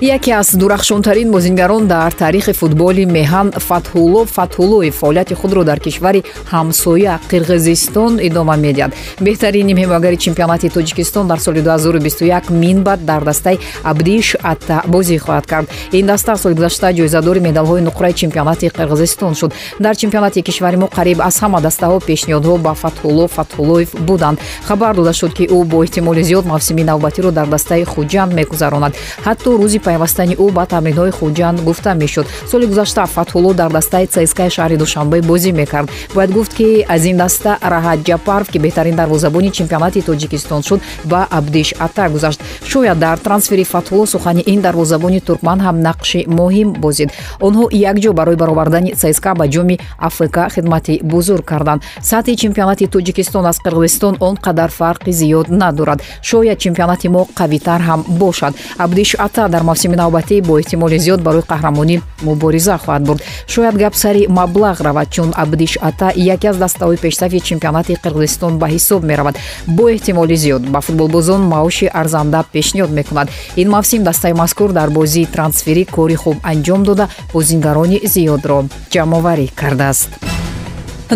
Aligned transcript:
яке 0.00 0.30
аз 0.30 0.56
дурахшонтарин 0.56 1.30
бозингарон 1.30 1.86
дар 1.86 2.12
таърихи 2.12 2.52
футболи 2.52 3.04
меҳан 3.06 3.50
фатҳулло 3.68 4.24
фатҳуллоев 4.24 4.94
фаъолияти 4.94 5.34
худро 5.34 5.64
дар 5.64 5.80
кишвари 5.80 6.22
ҳамсоя 6.52 7.18
қирғизистон 7.30 8.12
идома 8.28 8.56
медиҳад. 8.56 8.92
Беҳтарин 9.20 9.66
нимҳимоягари 9.66 10.16
чемпионати 10.16 10.68
тоҷикистон 10.68 11.26
дар 11.26 11.38
соли 11.38 11.62
2021 11.62 12.50
минбад 12.50 13.04
дар 13.04 13.24
дастаи 13.24 13.58
абдиш 13.84 14.36
атта 14.42 14.82
бозӣ 14.86 15.18
хоҳад 15.18 15.46
кард. 15.46 15.68
Ин 15.92 16.06
даста 16.06 16.36
соли 16.36 16.54
гузашта 16.54 16.92
ҷоизадори 16.92 17.40
медалҳои 17.40 17.82
нуқраи 17.88 18.14
чемпионати 18.14 18.66
қирғизистон 18.78 19.34
шуд. 19.34 19.52
Дар 19.80 19.96
чемпионати 19.96 20.42
кишвари 20.42 20.76
мо 20.76 20.86
қариб 20.86 21.18
аз 21.28 21.36
ҳама 21.42 21.60
дастаҳо 21.60 21.98
пешниҳодҳо 22.08 22.58
ба 22.66 22.74
фатҳулло 22.82 23.26
фатҳуллоев 23.26 23.90
буданд. 24.08 24.38
Хабар 24.68 24.94
дода 24.94 25.12
шуд 25.12 25.32
ки 25.34 25.44
ӯ 25.46 25.64
бо 25.64 25.84
эҳтимоли 25.84 26.22
зиёд 26.22 26.44
мавсими 26.46 26.84
навбатиро 26.84 27.30
дар 27.30 27.46
дастаи 27.46 27.84
хуҷанд 27.84 28.32
мегузаронад 28.38 28.92
ҳатто 29.26 29.50
рӯзи 29.62 29.87
пайвастани 29.88 30.34
ӯ 30.44 30.46
ба 30.56 30.64
тамринҳои 30.72 31.12
хуҷанд 31.18 31.58
гуфта 31.68 31.92
мешуд. 32.02 32.26
Соли 32.50 32.66
гузашта 32.70 33.02
фатҳулло 33.16 33.50
дар 33.60 33.70
дастаи 33.78 34.06
цскаи 34.06 34.50
шаҳри 34.56 34.76
душанбе 34.82 35.18
бозӣ 35.30 35.50
мекард. 35.60 35.88
Бояд 36.14 36.30
гуфт 36.36 36.52
ки 36.58 36.68
аз 36.94 37.02
ин 37.10 37.16
даста 37.22 37.50
раҳат 37.74 37.98
ҷапаров 38.08 38.48
ки 38.52 38.58
беҳтарин 38.64 38.96
дарвозабони 39.00 39.50
чемпионати 39.58 40.00
тоҷикистон 40.08 40.62
шуд 40.68 40.80
ба 41.10 41.20
абдиш 41.38 41.68
ата 41.86 42.04
гузашт. 42.14 42.40
Шояд 42.70 42.98
дар 42.98 43.16
трансфери 43.26 43.64
фатҳулло 43.72 44.06
сухани 44.14 44.42
ин 44.52 44.60
дарвозабони 44.66 45.20
туркман 45.28 45.58
ҳам 45.66 45.76
нақши 45.88 46.20
муҳим 46.38 46.68
бозид. 46.84 47.08
Онҳо 47.46 47.64
якҷо 47.90 48.10
барои 48.18 48.36
баровардани 48.42 48.90
цска 49.00 49.32
ба 49.40 49.44
ҷоми 49.54 49.76
африка 50.08 50.42
хидмати 50.54 50.94
бузург 51.12 51.44
карданд. 51.50 51.80
Сатҳи 52.10 52.34
чемпионати 52.42 52.84
тоҷикистон 52.94 53.44
аз 53.50 53.58
қирғизистон 53.64 54.14
он 54.28 54.34
қадар 54.46 54.70
фарқи 54.80 55.10
зиёд 55.20 55.46
надорад. 55.62 55.98
Шояд 56.22 56.58
чемпионати 56.64 57.08
мо 57.14 57.22
қавитар 57.40 57.80
ҳам 57.88 58.00
бошад. 58.22 58.52
Абдиш 58.84 59.10
ата 59.26 59.48
дар 59.54 59.62
мавсими 59.78 59.96
навбатӣ 59.96 60.40
бо 60.42 60.58
эҳтимоли 60.60 60.98
зиёд 60.98 61.20
барои 61.22 61.48
қаҳрамонӣ 61.52 61.96
мубориза 62.26 62.76
хоҳад 62.82 63.02
бурд. 63.06 63.22
Шояд 63.46 63.76
гап 63.82 63.94
сари 63.94 64.26
маблағ 64.38 64.76
равад 64.86 65.08
чун 65.14 65.30
абдиш 65.42 65.78
ата 65.80 66.08
яке 66.16 66.48
аз 66.48 66.56
дастаҳои 66.56 66.96
пешсафи 67.04 67.40
чемпионати 67.40 67.94
қирғизистон 68.04 68.58
ба 68.58 68.66
ҳисоб 68.74 69.00
меравад. 69.10 69.38
Бо 69.66 69.84
эҳтимоли 69.94 70.36
зиёд 70.44 70.62
ба 70.74 70.80
футболбозон 70.80 71.42
маоши 71.42 71.86
арзанда 72.00 72.44
пешниҳод 72.54 72.90
мекунад. 72.90 73.28
Ин 73.56 73.68
мавсим 73.70 74.02
дастаи 74.02 74.32
мазкур 74.32 74.72
дар 74.72 74.90
бозии 74.90 75.30
трансферӣ 75.34 75.84
кори 75.84 76.16
хуб 76.22 76.36
анҷом 76.42 76.82
дода 76.82 77.08
бозингарони 77.32 77.98
зиёдро. 78.14 78.58
Ҷамъоварӣ 78.92 79.46
кардааст 79.60 80.37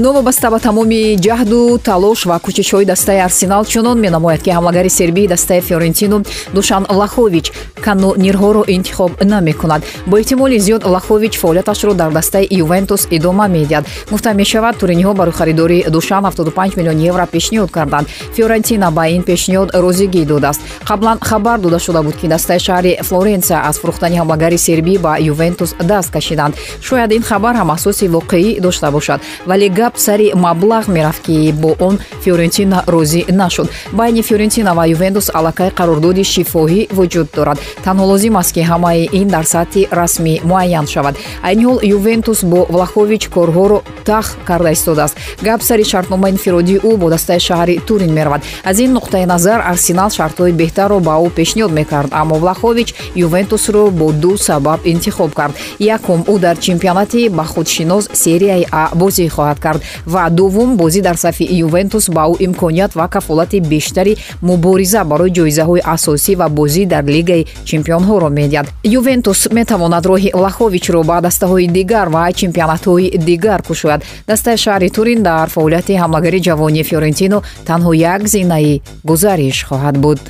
новобаста 0.01 0.51
ба 0.51 0.59
тамоми 0.59 1.17
ҷаҳду 1.21 1.79
талош 1.79 2.27
ва 2.27 2.41
кӯчишҳои 2.45 2.85
дастаи 2.85 3.19
арсенал 3.19 3.65
чунон 3.65 3.99
менамояд 4.01 4.43
ки 4.43 4.51
ҳамлагари 4.51 4.89
сербии 4.89 5.27
дастаи 5.29 5.61
фиорентино 5.61 6.23
душан 6.55 6.87
лахович 6.89 7.53
канонирҳоро 7.85 8.63
интихоб 8.69 9.13
намекунад. 9.25 9.83
Бо 10.07 10.17
эҳтимоли 10.21 10.59
зиёд 10.59 10.83
лахович 10.95 11.35
фаъолияташро 11.39 11.93
дар 11.95 12.11
дастаи 12.13 12.47
ювентус 12.51 13.07
идома 13.11 13.47
медиҳад. 13.49 13.85
Гуфта 14.11 14.33
мешавад 14.33 14.77
туриниҳо 14.81 15.15
барои 15.15 15.33
харидори 15.33 15.85
душан 15.91 16.25
75 16.25 16.77
миллион 16.77 16.99
евро 17.11 17.27
пешниҳод 17.27 17.71
карданд. 17.71 18.09
Фиорентина 18.37 18.91
ба 18.91 19.09
ин 19.09 19.23
пешниҳод 19.23 19.71
розигӣ 19.75 20.25
додааст 20.25 20.61
қаблан 20.89 21.19
хабар 21.21 21.59
дода 21.61 21.79
шуда 21.79 22.03
буд 22.03 22.17
ки 22.17 22.29
дастаи 22.29 22.59
шаҳри 22.59 23.03
флоренсия 23.03 23.59
аз 23.69 23.77
фурӯхтани 23.81 24.17
ҳамлагари 24.17 24.57
сербӣ 24.57 24.99
ба 24.99 25.19
ювентус 25.21 25.75
даст 25.81 26.11
кашиданд. 26.11 26.55
Шояд 26.81 27.13
ин 27.13 27.23
хабар 27.23 27.55
ҳам 27.57 27.71
асоси 27.71 28.07
воқеӣ 28.09 28.61
дошта 28.61 28.91
бошад 28.91 29.21
вале 29.47 29.69
гап 29.83 29.99
сари 29.99 30.31
маблағ 30.35 30.87
мерафт 30.95 31.23
ки 31.27 31.53
бо 31.53 31.75
он 31.81 31.99
фиорентина 32.23 32.85
розӣ 32.87 33.25
нашуд. 33.33 33.69
Байни 33.93 34.23
фиорентина 34.23 34.75
ва 34.75 34.87
ювентус 34.87 35.31
аллакай 35.35 35.71
қарордоди 35.71 36.23
шифоҳӣ 36.33 36.81
вуҷуд 36.97 37.29
дорад. 37.35 37.59
Танҳо 37.85 38.05
лозим 38.07 38.37
аст 38.37 38.53
ки 38.55 38.61
ҳамаи 38.61 39.09
ин 39.13 39.29
дар 39.29 39.45
сатҳи 39.55 39.89
расмӣ 39.91 40.35
муайян 40.45 40.87
шавад. 40.87 41.15
Айни 41.43 41.65
ҳол 41.69 41.79
ювентус 41.97 42.45
бо 42.45 42.61
влахович 42.75 43.23
корҳоро 43.35 43.79
тах 44.05 44.27
карда 44.49 44.71
истодааст 44.77 45.17
гап 45.43 45.61
сари 45.69 45.85
шартномаи 45.85 46.33
инфиродии 46.33 46.79
ӯ 46.89 46.97
бо 46.97 47.07
дастаи 47.11 47.41
шаҳри 47.49 47.81
турин 47.89 48.13
меравад. 48.19 48.43
Аз 48.65 48.79
ин 48.85 48.91
нуқтаи 48.97 49.25
назар 49.27 49.59
арсенал 49.73 50.11
шартҳои 50.19 50.53
беҳтарро 50.61 50.99
ба 51.09 51.15
ӯ 51.27 51.29
пешниҳод 51.39 51.73
мекард 51.79 52.11
аммо 52.21 52.35
влахович 52.43 52.95
ювентусро 53.27 53.91
бо 53.91 54.07
ду 54.23 54.33
сабаб 54.37 54.81
интихоб 54.93 55.31
кард. 55.39 55.55
Якум 55.97 56.21
ӯ 56.33 56.39
дар 56.45 56.57
чемпионати 56.67 57.29
ба 57.29 57.45
худшинос 57.53 58.05
серияи 58.23 58.65
а 58.71 58.85
бозӣ 59.01 59.27
хоҳад 59.37 59.59
кард 59.65 59.72
кард 59.73 59.83
ва 60.07 60.31
дуввум 60.31 60.77
бозӣ 60.77 61.01
дар 61.03 61.17
сафи 61.17 61.45
ювентус 61.67 62.11
ба 62.11 62.23
ӯ 62.33 62.35
имконият 62.47 62.93
ва 62.95 63.09
кафолати 63.09 63.61
бештари 63.61 64.17
мубориза 64.43 65.05
барои 65.05 65.33
ҷоизаҳои 65.39 65.83
асосӣ 65.95 66.33
ва 66.41 66.49
бозӣ 66.49 66.87
дар 66.87 67.05
лигаи 67.05 67.47
чемпионҳоро 67.71 68.29
медиҳад. 68.39 68.67
Ювентус 68.85 69.41
метавонад 69.59 70.05
роҳи 70.11 70.31
лаховичро 70.45 71.03
ба 71.11 71.17
дастаҳои 71.27 71.67
дигар 71.79 72.09
ва 72.15 72.33
чемпионатҳои 72.41 73.07
дигар 73.29 73.61
кушояд. 73.69 74.01
Дастаи 74.31 74.57
шаҳри 74.65 74.89
турин 74.97 75.21
дар 75.23 75.47
фаъолияти 75.55 76.01
ҳамлагари 76.03 76.41
ҷавонии 76.49 76.89
фиорентино 76.91 77.39
танҳо 77.69 77.93
як 78.15 78.23
зинаи 78.33 78.83
гузариш 79.09 79.59
хоҳад 79.69 79.97
буд. 80.05 80.21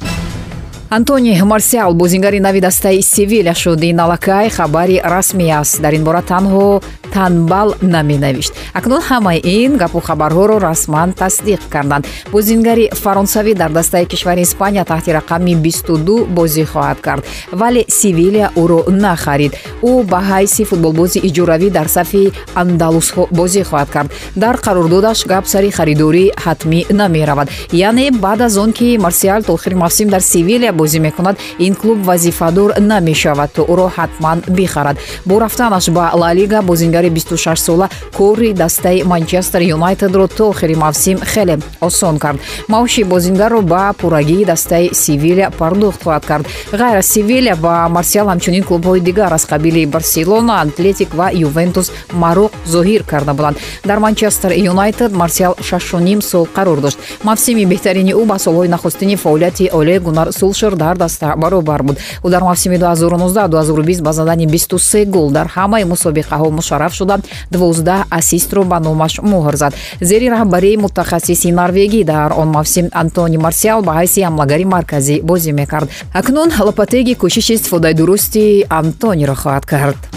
Антони 0.99 1.41
марсиал 1.43 1.95
бозингари 1.95 2.39
нави 2.41 2.61
дастаи 2.61 3.01
севиля 3.03 3.55
шуд. 3.55 3.81
Ин 3.83 3.99
аллакай 4.05 4.51
хабари 4.51 5.01
расмӣ 5.13 5.49
аст. 5.61 5.81
Дар 5.81 5.93
ин 5.95 6.05
бора 6.05 6.23
танҳо 6.33 6.83
танбал 7.15 7.69
наменавишт 7.95 8.53
акнун 8.75 9.03
ҳамаи 9.09 9.39
ин 9.45 9.77
гапу 9.77 9.99
хабарҳоро 10.07 10.57
расман 10.69 11.13
тасдиқ 11.13 11.63
карданд. 11.75 12.05
Бозингари 12.33 12.91
фаронсавӣ 13.03 13.55
дар 13.55 13.71
дастаи 13.71 14.05
кишвари 14.05 14.43
испания 14.43 14.85
таҳти 14.85 15.11
рақами 15.19 15.55
22 15.55 16.27
бозӣ 16.37 16.65
хоҳад 16.73 17.01
кард 17.01 17.23
вале 17.53 17.85
севилия 17.89 18.51
ӯро 18.57 18.81
нахарид. 18.91 19.53
Ӯ 19.83 19.93
ба 20.11 20.21
ҳайси 20.31 20.65
футболбози 20.65 21.19
иҷоравӣ 21.29 21.69
дар 21.71 21.89
сафи 21.97 22.33
андалусҳо 22.55 23.23
бозӣ 23.39 23.63
хоҳад 23.71 23.91
кард. 23.95 24.11
Дар 24.37 24.57
қарордодаш 24.67 25.27
гап 25.33 25.45
сари 25.53 25.71
харидорӣ 25.71 26.25
ҳатмӣ 26.45 26.81
намеравад. 27.01 27.49
Яъне 27.73 28.11
баъд 28.25 28.41
аз 28.47 28.57
он 28.57 28.73
ки 28.73 28.99
марсиал 28.99 29.43
то 29.43 29.53
охири 29.53 29.75
мавсим 29.75 30.09
дар 30.09 30.21
севилия 30.21 30.73
бозӣ 30.73 30.99
мекунад 31.07 31.37
ин 31.59 31.75
клуб 31.75 31.99
вазифадор 32.09 32.71
намешавад 32.81 33.51
то 33.57 33.63
ӯро 33.73 33.87
ҳатман 33.97 34.39
бихарад. 34.57 34.97
Бо 35.27 35.35
рафтанаш 35.41 35.89
ба 35.97 36.05
лалига 36.23 36.63
бозингар 36.63 37.02
бошгари 37.03 37.11
26сола 37.11 37.89
кори 38.17 38.53
дастаи 38.53 39.03
манчестер 39.03 39.61
юнайтедро 39.61 40.29
то 40.29 40.51
охири 40.51 40.75
мавсим 40.75 41.19
хеле 41.19 41.59
осон 41.81 42.19
кард. 42.19 42.41
Маоши 42.69 43.05
бозингарро 43.05 43.61
ба 43.63 43.95
пуррагии 43.99 44.45
дастаи 44.45 44.91
севилия 44.93 45.51
пардохт 45.51 46.03
хоҳад 46.05 46.27
кард. 46.27 46.47
Ғайр 46.73 46.99
аз 46.99 47.07
севилия 47.07 47.57
ба 47.57 47.89
марсиал 47.89 48.29
ҳамчунин 48.29 48.65
клубҳои 48.65 49.01
дигар 49.01 49.33
аз 49.33 49.47
қабили 49.47 49.87
барселона 49.87 50.61
атлетик 50.61 51.15
ва 51.15 51.31
ювентус 51.33 51.91
мароқ 52.13 52.53
зоҳир 52.67 53.05
карда 53.05 53.35
буданд. 53.35 53.57
Дар 53.85 53.99
манчестер 53.99 54.53
юнайтед 54.53 55.13
марсиал 55.13 55.57
шашуним 55.63 56.23
сол 56.23 56.47
қарор 56.57 56.81
дошт. 56.81 56.99
Мавсими 57.25 57.65
беҳтарини 57.67 58.13
ӯ 58.13 58.25
ба 58.27 58.39
солҳои 58.39 58.69
нахустини 58.69 59.17
фаъолияти 59.17 59.71
оле 59.73 59.99
гунар 59.99 60.33
сулшер 60.33 60.75
дар 60.77 60.97
даста 60.97 61.35
баробар 61.37 61.83
буд. 61.83 61.99
Ӯ 62.25 62.31
дар 62.31 62.43
мавсими 62.43 62.77
2019-2020 62.77 64.03
ба 64.03 64.13
задани 64.13 64.47
23 64.47 65.05
гол 65.07 65.31
дар 65.31 65.47
ҳамаи 65.47 65.85
мусобиқаҳо 65.85 66.51
мушарраф 66.51 66.92
муайян 66.93 66.99
шуда 66.99 67.17
дувоздаҳ 67.51 68.07
ассистро 68.11 68.65
ба 68.65 68.79
номаш 68.81 69.21
муҳр 69.21 69.57
зад. 69.57 69.75
Зери 70.01 70.29
раҳбарии 70.29 70.77
мутахассиси 70.77 71.51
норвегӣ 71.53 72.05
дар 72.05 72.33
он 72.33 72.49
мавсим 72.49 72.89
антони 72.93 73.37
марсиал 73.37 73.83
ба 73.83 73.93
ҳайси 73.99 74.21
ҳамлагари 74.29 74.65
марказӣ 74.65 75.21
бозӣ 75.23 75.53
мекард. 75.53 75.89
Акнун 76.13 76.51
лопатеги 76.67 77.15
кӯшиши 77.15 77.55
истифодаи 77.55 77.95
дурусти 77.95 78.67
антониро 78.69 79.35
хоҳад 79.35 79.65
кард 79.73 80.12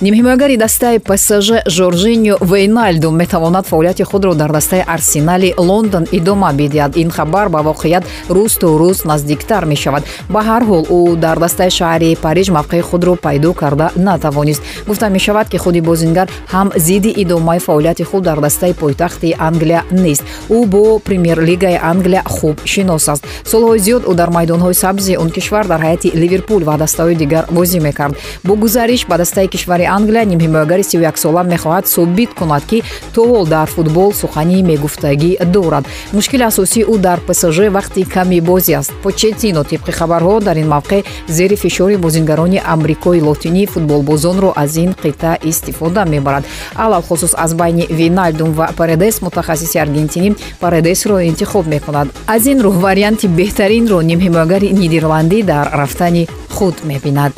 нимҳимоягари 0.00 0.56
дастаи 0.56 0.98
псж 0.98 1.48
жоржиньо 1.66 2.36
вейналду 2.40 3.10
метавонад 3.10 3.66
фаъолияти 3.66 4.02
худро 4.02 4.34
дар 4.34 4.52
дастаи 4.52 4.84
арсенали 4.86 5.54
лондон 5.58 6.06
идома 6.12 6.52
бидиҳад. 6.52 6.96
Ин 6.96 7.10
хабар 7.10 7.48
ба 7.48 7.58
воқеият 7.58 8.04
рӯз 8.28 8.58
то 8.60 8.78
рӯз 8.78 9.06
наздиктар 9.06 9.64
мешавад. 9.64 10.04
Ба 10.28 10.40
ҳар 10.48 10.62
ҳол 10.70 10.84
ӯ 10.98 11.16
дар 11.16 11.38
дастаи 11.38 11.70
шаҳри 11.70 12.16
париж 12.16 12.48
мавқеи 12.48 12.80
худро 12.80 13.16
пайдо 13.16 13.52
карда 13.52 13.90
натавонист. 13.96 14.62
Гуфта 14.86 15.08
мешавад 15.08 15.48
ки 15.48 15.56
худи 15.56 15.80
бозингар 15.80 16.28
ҳам 16.52 16.68
зидди 16.76 17.10
идомаи 17.22 17.58
фаъолияти 17.58 18.04
худ 18.04 18.22
дар 18.22 18.40
дастаи 18.40 18.74
пойтахти 18.74 19.34
англия 19.38 19.82
нест. 19.90 20.22
Ӯ 20.48 20.66
бо 20.66 21.00
премер-лигаи 21.00 21.78
англия 21.82 22.22
хуб 22.24 22.56
шинос 22.64 23.08
аст. 23.08 23.24
Солҳои 23.44 23.80
зиёд 23.86 24.02
ӯ 24.10 24.14
дар 24.14 24.30
майдонҳои 24.30 24.74
сабзи 24.74 25.16
он 25.16 25.30
кишвар 25.30 25.66
дар 25.66 25.80
ҳайати 25.80 26.08
ливерпул 26.14 26.62
ва 26.64 26.76
дастаҳои 26.78 27.16
дигар 27.16 27.44
бозӣ 27.50 27.80
мекард. 27.80 28.14
Бо 28.44 28.54
гузариш 28.54 29.06
ба 29.06 29.16
дастаи 29.18 29.48
кишвари 29.48 29.87
англия 29.96 30.24
нимҳимоягари 30.32 30.82
31сола 30.82 31.42
мехоҳад 31.52 31.84
собит 31.86 32.30
кунад 32.38 32.64
ки 32.70 32.82
то 33.14 33.22
ҳол 33.30 33.44
дар 33.46 33.66
футбол 33.76 34.12
сухани 34.12 34.62
мегуфтагӣ 34.62 35.32
дорад. 35.54 35.84
Мушкили 36.12 36.44
асосии 36.50 36.84
ӯ 36.84 36.98
дар 36.98 37.18
псж 37.26 37.58
вақти 37.76 38.02
ками 38.14 38.40
бозӣ 38.40 38.72
аст. 38.80 38.92
Почетино 39.02 39.62
тибқи 39.70 39.92
хабарҳо 39.98 40.40
дар 40.40 40.56
ин 40.56 40.68
мавқеъ 40.74 41.04
зери 41.28 41.56
фишори 41.56 41.96
бозингарони 41.96 42.62
амрикои 42.74 43.20
лотинӣ 43.20 43.66
футболбозонро 43.66 44.52
аз 44.56 44.76
ин 44.76 44.92
қитъа 45.04 45.32
истифода 45.50 46.04
мебарад. 46.04 46.44
Алалхусус 46.74 47.34
аз 47.36 47.54
байни 47.54 47.86
виналдум 47.90 48.52
ва 48.52 48.68
паредес 48.76 49.22
мутахассиси 49.22 49.78
аргентинӣ 49.78 50.34
паредесро 50.60 51.18
интихоб 51.20 51.66
мекунад. 51.66 52.08
Аз 52.26 52.46
ин 52.46 52.58
рӯ 52.60 52.70
варианти 52.84 53.26
беҳтаринро 53.38 53.98
нимҳимоягари 54.10 54.72
нидерландӣ 54.80 55.42
дар 55.42 55.66
рафтани 55.80 56.28
худ 56.54 56.76
мебинад 56.84 57.32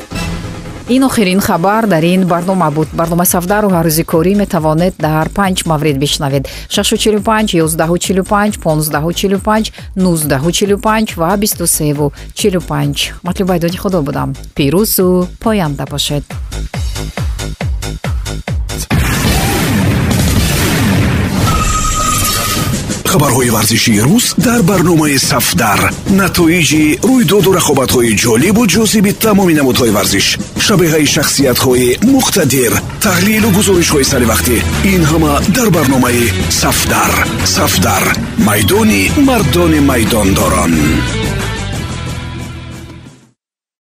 ин 0.89 1.03
охирин 1.03 1.39
хабар 1.39 1.87
дар 1.87 2.03
ин 2.03 2.25
барнома 2.27 2.71
буд. 2.71 2.87
Барномаи 2.93 3.25
сафдару 3.25 3.69
ҳаррӯзи 3.69 4.03
корӣ 4.03 4.35
метавонед 4.35 4.93
дар 4.99 5.29
панҷ 5.29 5.65
маврид 5.65 5.97
бишнавед. 5.97 6.47
645 6.69 7.53
145 7.53 8.57
1545 8.57 9.71
1945 9.95 11.17
ва 11.17 11.37
2345 11.37 13.13
матлубайдоди 13.23 13.77
худо 13.77 14.01
будам. 14.01 14.33
Пирӯзу 14.55 15.27
поянда 15.39 15.85
бошед. 15.91 16.23
Хабарҳои 23.11 23.49
варзишии 23.49 23.99
рӯз 24.07 24.25
дар 24.45 24.61
барномаи 24.63 25.17
сафдар. 25.17 25.79
Натоиҷи 26.21 26.83
рӯйдоду 27.09 27.49
рақобатҳои 27.59 28.15
ҷолибу 28.23 28.63
ҷозиби 28.73 29.11
тамоми 29.23 29.53
намудҳои 29.59 29.91
варзиш 29.97 30.27
шабеҳаи 30.65 31.05
шахсиятҳои 31.15 31.97
муқтадир 32.15 32.71
таҳлилу 33.05 33.49
гузоришҳои 33.57 34.09
саривақтӣ 34.11 34.57
ин 34.93 35.01
ҳама 35.11 35.33
дар 35.55 35.69
барномаи 35.75 36.23
сафдар. 36.61 37.11
Сафдар. 37.55 38.03
Майдони 38.47 39.03
мардони 39.27 39.79
майдондорон 39.89 40.73